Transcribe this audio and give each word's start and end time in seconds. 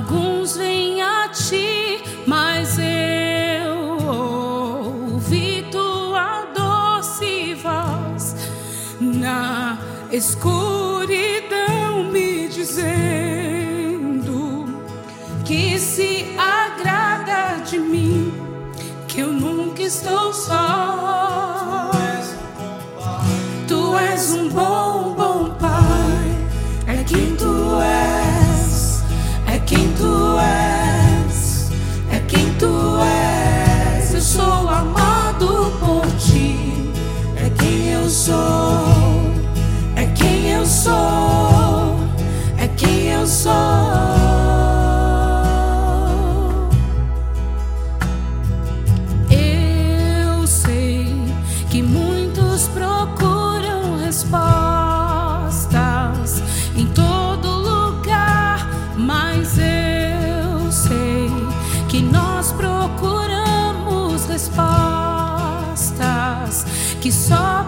Alguns 0.00 0.56
vêm 0.56 1.02
a 1.02 1.28
ti, 1.28 2.02
mas 2.26 2.78
eu 2.78 3.98
ouvi 5.12 5.66
tua 5.70 6.46
doce 6.56 7.52
voz 7.56 8.34
na 8.98 9.78
escuridão 10.10 12.04
me 12.10 12.48
dizendo 12.48 13.04
que 15.44 15.78
se 15.78 16.34
agrada 16.38 17.62
de 17.62 17.78
mim, 17.78 18.32
que 19.06 19.20
eu 19.20 19.30
nunca 19.34 19.82
estou 19.82 20.32
só. 20.32 21.90
Tu 23.68 23.98
és 23.98 24.32
um 24.32 24.48
bom, 24.48 25.14
bom 25.14 25.54
pai, 25.60 26.38
é 26.86 27.04
que 27.04 27.36
tu 27.36 27.82
és. 27.82 27.89
nós 62.02 62.52
procuramos 62.52 64.24
respostas 64.26 64.60
que 67.00 67.10
só 67.10 67.59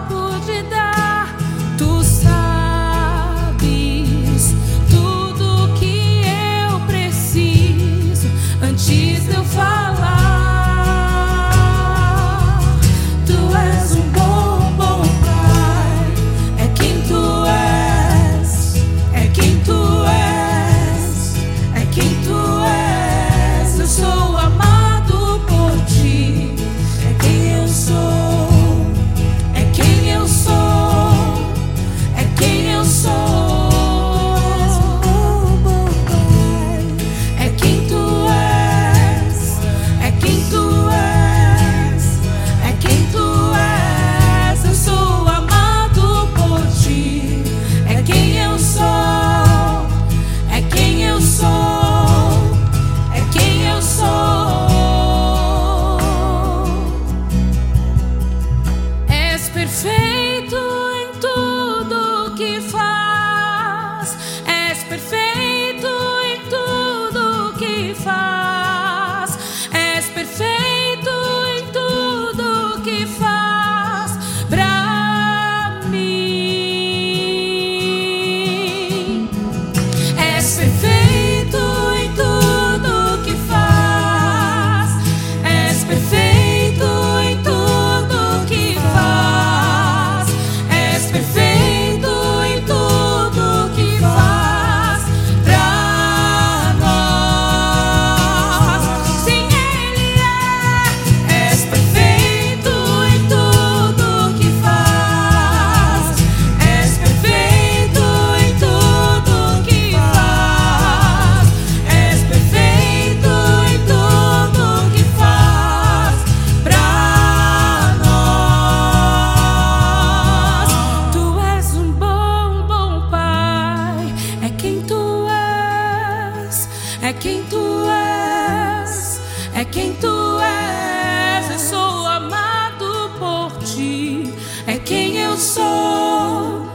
É 127.03 127.11
quem 127.11 127.43
tu 127.43 127.83
és, 127.89 129.19
é 129.53 129.65
quem 129.65 129.93
tu 129.95 130.39
és. 130.39 131.51
Eu 131.51 131.59
sou 131.59 132.07
amado 132.07 133.11
por 133.19 133.51
ti. 133.59 134.33
É 134.65 134.77
quem 134.77 135.17
eu 135.17 135.35
sou, 135.35 136.65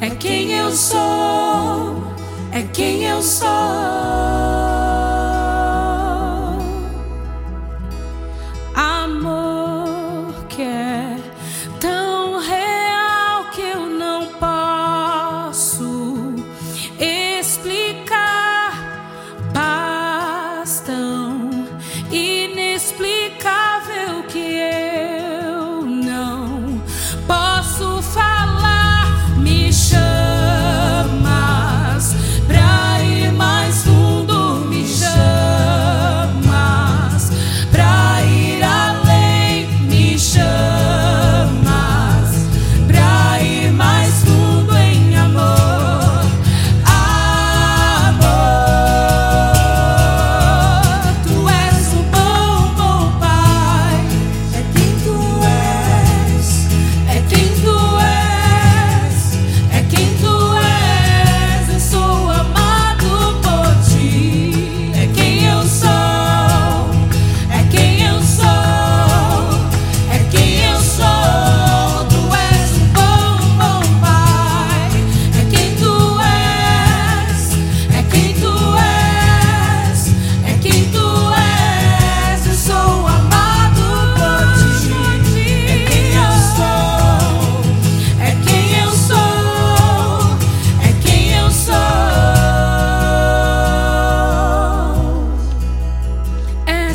é 0.00 0.08
quem 0.08 0.52
eu 0.52 0.70
sou, 0.72 2.02
é 2.50 2.62
quem 2.72 3.04
eu 3.04 3.20
sou. 3.20 4.33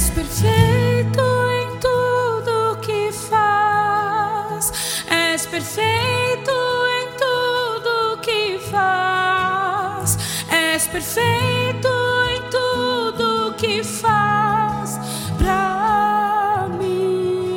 és 0.09 0.15
perfeito 0.15 1.21
em 1.51 1.77
tudo 1.77 2.77
que 2.81 3.11
faz, 3.11 4.71
és 5.07 5.45
perfeito 5.45 6.51
em 6.97 7.07
tudo 7.19 8.17
que 8.21 8.59
faz, 8.71 10.17
és 10.49 10.87
perfeito 10.87 11.89
em 12.31 12.41
tudo 12.49 13.53
que 13.55 13.83
faz 13.83 14.99
pra 15.37 16.67
mim, 16.79 17.55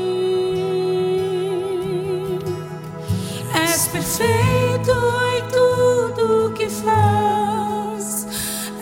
és 3.64 3.88
perfeito 3.88 4.93
em 5.37 5.43
tudo 5.49 6.52
que 6.54 6.69
faz, 6.69 8.26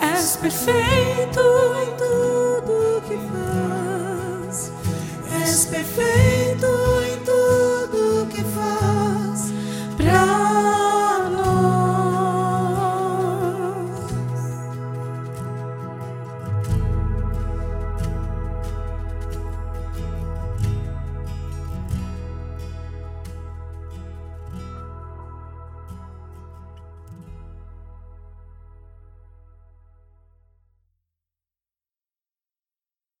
és 0.01 0.35
perfeito. 0.35 1.60